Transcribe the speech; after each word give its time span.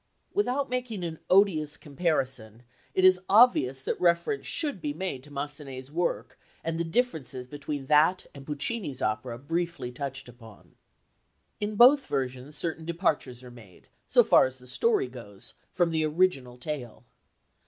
Without 0.33 0.67
making 0.67 1.03
an 1.03 1.19
"odious" 1.29 1.77
comparison 1.77 2.63
it 2.95 3.05
is 3.05 3.19
obvious 3.29 3.83
that 3.83 4.01
reference 4.01 4.47
should 4.47 4.81
be 4.81 4.93
made 4.95 5.21
to 5.21 5.29
Massenet's 5.29 5.91
work 5.91 6.39
and 6.63 6.79
the 6.79 6.83
differences 6.83 7.45
between 7.45 7.85
that 7.85 8.25
and 8.33 8.43
Puccini's 8.43 8.99
opera 9.03 9.37
briefly 9.37 9.91
touched 9.91 10.27
upon. 10.27 10.73
In 11.59 11.75
both 11.75 12.07
versions 12.07 12.57
certain 12.57 12.83
departures 12.83 13.43
are 13.43 13.51
made, 13.51 13.89
so 14.07 14.23
far 14.23 14.47
as 14.47 14.57
the 14.57 14.65
story 14.65 15.05
goes, 15.07 15.53
from 15.71 15.91
the 15.91 16.03
original 16.03 16.57
tale. 16.57 17.05